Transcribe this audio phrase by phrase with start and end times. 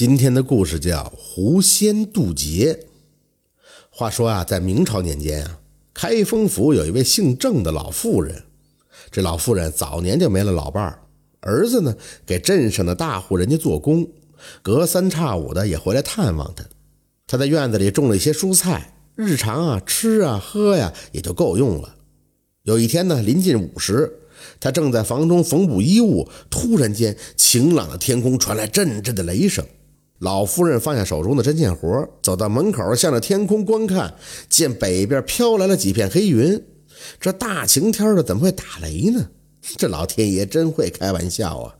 [0.00, 2.86] 今天的故事叫狐仙渡劫。
[3.90, 5.58] 话说啊，在明朝年间啊，
[5.92, 8.44] 开封府有一位姓郑的老妇人。
[9.10, 11.02] 这老妇人早年就没了老伴儿，
[11.40, 11.94] 儿子呢
[12.24, 14.08] 给镇上的大户人家做工，
[14.62, 16.64] 隔三差五的也回来探望他。
[17.26, 21.96] 他在院子里种了一些蔬菜，日常啊吃啊喝呀也就够用了。
[22.62, 24.10] 有一天呢，临近午时。
[24.58, 29.62] 他正在房中缝补衣物，突然间，晴朗的天空传来阵阵的雷声。
[30.20, 34.14] 老夫人放下手中的针线活，走到门口，向着天空观看，
[34.50, 36.62] 见北边飘来了几片黑云。
[37.18, 39.30] 这大晴天的，怎么会打雷呢？
[39.78, 41.76] 这老天爷真会开玩笑啊！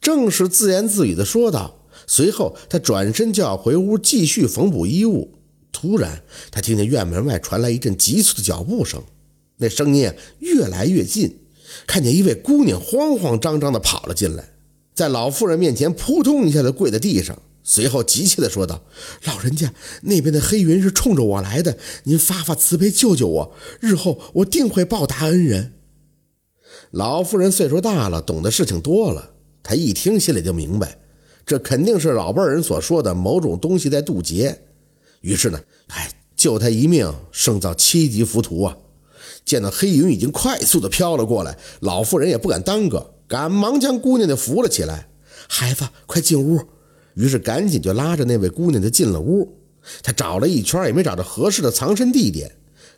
[0.00, 1.76] 正是自言自语的说道。
[2.06, 5.34] 随后，他转身就要回屋继续缝补衣物。
[5.72, 6.22] 突然，
[6.52, 9.02] 他听见院门外传来一阵急促的脚步声，
[9.56, 11.40] 那声音越来越近。
[11.88, 14.44] 看见一位姑娘慌慌张张地跑了进来，
[14.94, 18.82] 在老妇人面前扑通一下子跪在地上，随后急切地说道
[19.24, 25.74] ：“老人家，那边的黑云是冲着我来的，您发发慈悲救救我，日后我定会报答恩人。”
[26.90, 29.30] 老妇人岁数大了，懂得事情多了，
[29.62, 30.98] 她一听心里就明白，
[31.46, 34.62] 这肯定是老辈人所说的某种东西在渡劫，
[35.20, 38.76] 于是呢，哎，救他一命胜造七级浮屠啊！
[39.44, 45.08] 见到黑云已经快速的飘了过来，老妇人也不敢耽搁，赶忙将姑娘就扶了起来。
[45.48, 46.60] 孩子，快进屋。
[47.14, 49.56] 于是赶紧就拉着那位姑娘就进了屋。
[50.02, 52.50] 他找了一圈也没找到合适的藏身地点，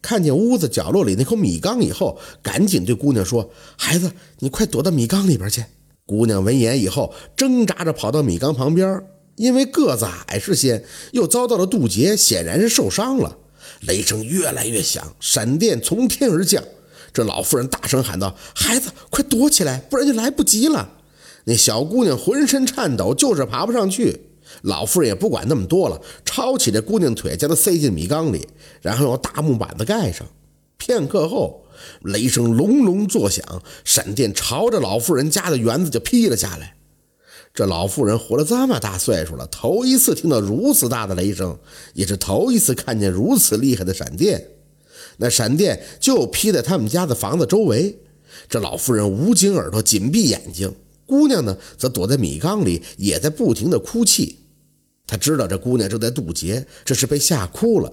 [0.00, 5.64] 看见屋子角落里那口米缸以后，赶紧对姑娘说：“孩子，你快躲到米缸里边去。”
[6.06, 9.02] 姑娘闻言以后，挣扎着跑到米缸旁边，
[9.36, 13.36] 因为个子矮是先，又遭到了渡劫，显然是受伤了。
[13.80, 16.62] 雷声越来越响，闪电从天而降。
[17.12, 20.88] 这老妇人大声喊道：“孩子，快躲起来，不然就来不及了！”
[21.48, 24.20] 那小姑娘浑身颤抖，就是爬不上去。
[24.62, 28.46] 老妇人也不管那么多了，抄起这姑娘腿，将她塞进米缸里，
[28.82, 30.26] 然后用大木板子盖上。
[30.76, 31.64] 片刻后，
[32.02, 36.74] 雷声隆隆作响，闪电朝着老妇人家的园子就劈了下来。
[37.54, 41.58] 这老妇人活了这么大岁数了，头一次听到如此大的雷声，
[41.94, 44.48] 也是头一次看见如此厉害的闪电。
[45.16, 47.98] 那闪电就劈在他们家的房子周围。
[48.50, 50.70] 这老妇人捂紧耳朵，紧闭眼睛。
[51.08, 54.38] 姑娘呢，则躲在米缸里，也在不停的哭泣。
[55.06, 57.90] 他知道这姑娘正在渡劫，这是被吓哭了。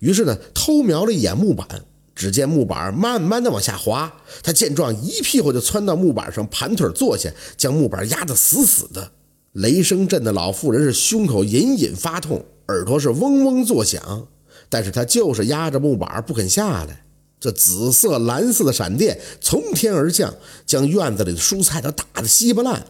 [0.00, 1.66] 于是呢，偷瞄了一眼木板。
[2.12, 4.12] 只见木板慢慢的往下滑，
[4.42, 9.12] 他见状一屁股就窜到木板上，盘腿坐下，将木板压得死死的。
[9.52, 14.26] 雷声震的老妇人是胸口隐隐发痛，耳朵是嗡嗡作响，
[14.68, 17.04] 但是她就是压着木板不肯下来。
[17.40, 20.34] 这紫色、蓝色的闪电从天而降，
[20.66, 22.86] 将院子里的蔬菜都打得稀巴烂。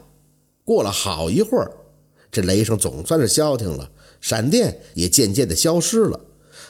[0.64, 1.70] 过了好一会儿，
[2.32, 3.90] 这雷声总算是消停了，
[4.20, 6.20] 闪电也渐渐的消失了，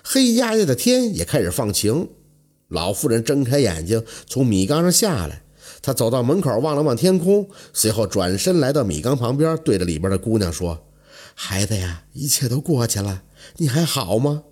[0.04, 2.08] 黑压压的天也开始放晴。
[2.68, 5.42] 老妇人睁开眼睛，从米缸上下来。
[5.82, 10.86] 她走到门口，望了望天空，随后转身来到米缸旁边，对着里边的姑娘说
[11.34, 13.22] ：“孩子呀，一切都过去了，
[13.56, 14.42] 你还好吗？”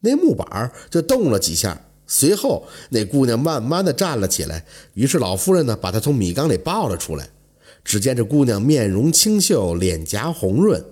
[0.00, 4.64] 那木板就动了几下，随后那姑娘慢慢的站了起来。
[4.94, 7.30] 于是老夫人呢，把她从米缸里抱了出来。
[7.84, 10.84] 只见这姑娘面容清秀，脸颊红润。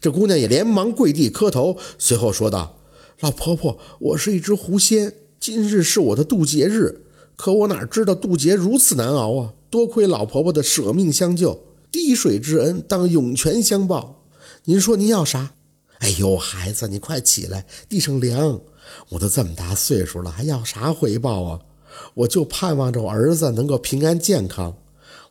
[0.00, 2.78] 这姑娘也连忙跪地磕头，随后说道
[3.20, 7.02] ：“老婆婆，我是一只狐仙。”今日是我的渡劫日，
[7.36, 9.52] 可我哪知道渡劫如此难熬啊！
[9.68, 11.62] 多亏老婆婆的舍命相救，
[11.92, 14.24] 滴水之恩当涌泉相报。
[14.64, 15.52] 您说您要啥？
[15.98, 18.60] 哎呦，孩子，你快起来，地上凉。
[19.10, 21.60] 我都这么大岁数了，还要啥回报啊？
[22.14, 24.76] 我就盼望着我儿子能够平安健康，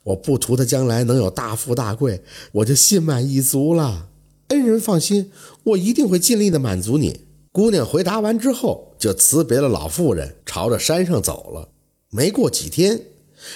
[0.03, 4.07] 我不图他将来能有大富大贵，我就心满意足了。
[4.47, 5.31] 恩人放心，
[5.63, 7.21] 我一定会尽力的满足你。
[7.51, 11.69] 姑娘回答完之后，就辞别了老妇人，朝着山上走了。
[12.09, 13.01] 没过几天，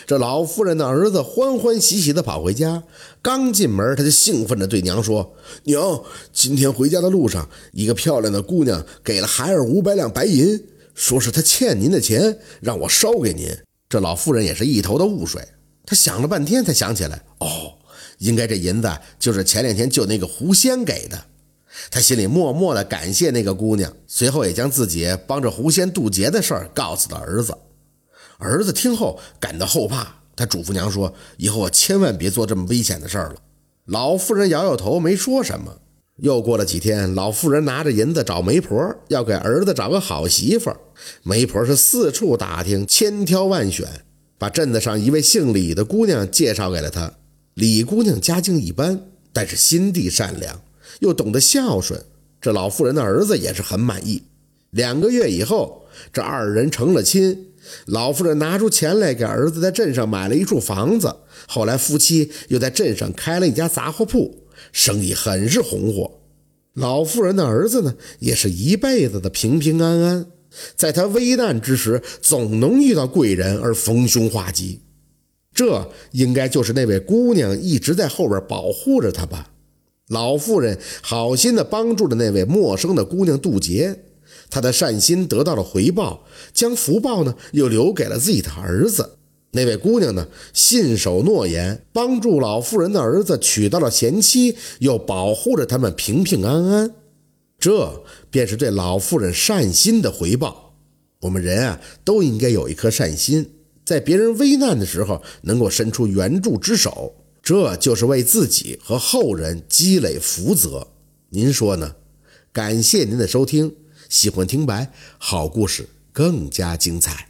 [0.05, 2.83] 这老妇人的儿子欢欢喜喜地跑回家，
[3.21, 6.03] 刚进门，他就兴奋地对娘说：“娘，
[6.33, 10.61] 今天回家的路上，一个漂亮的姑娘给了孩儿五百两白银，
[10.93, 13.49] 说是她欠您的钱，让我捎给您。”
[13.89, 15.41] 这老妇人也是一头的雾水，
[15.85, 17.73] 她想了半天，才想起来，哦，
[18.17, 21.17] 应该这银子就是前两天救那个狐仙给的。
[21.89, 27.55] 她心里默默地感谢那个姑娘，随后也将自己帮着狐仙渡劫的事儿告诉了儿子。
[28.37, 33.35] 儿子听后感到后怕，他嘱咐娘说：“以后千万别做这么危险的事儿了。”
[33.85, 35.79] 老妇人摇摇头，没说什么。
[36.17, 40.75] 又过了几天，老妇人拿着银子找媒婆，要给儿子找个好媳妇。
[41.23, 43.87] 媒婆是四处打听，千挑万选，
[44.37, 47.13] 把镇子上一位姓李的姑娘介绍给了他。
[47.53, 48.99] 李姑娘家境一般，
[49.31, 50.59] 但是心地善良。
[50.99, 52.03] 又懂得孝顺，
[52.41, 54.23] 这老妇人的儿子也是很满意。
[54.71, 57.45] 两个月以后，这二人成了亲。
[57.85, 61.15] 老妇人拿出钱来给儿子在镇上买了一处房子。
[61.47, 66.19] 后来夫妻又在镇上开了一家杂货铺，生意很是红火。
[66.73, 70.25] 老妇人的儿子呢，也是一辈子的平平安安。
[70.75, 74.81] 在他危难之时，总能遇到贵人而逢凶化吉。
[75.53, 79.51] 这应该就是那位姑娘一直在后边保护着他吧？
[80.09, 84.03] 老妇人好心的帮助了那位陌生的姑娘渡劫，
[84.49, 86.23] 他的善心得到了回报，
[86.53, 89.17] 将福报呢又留给了自己的儿子。
[89.51, 96.93] 那位姑娘呢信守诺言，帮助老妇人的儿子娶到了贤妻，又保护着他们平平安安。
[97.57, 100.75] 这便是对老妇人善心的回报。
[101.21, 103.49] 我们人啊，都应该有一颗善心，
[103.83, 110.89] 在别人危难的时候能够伸出援助之手，这就是为自己和后人积累福泽。
[111.29, 111.95] 您说呢？
[112.53, 113.75] 感谢您的收听，
[114.09, 117.26] 喜欢听白好故事更加精彩。